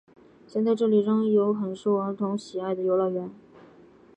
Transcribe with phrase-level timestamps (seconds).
[0.47, 3.29] 现在这里仍有很受儿童喜爱的游乐园。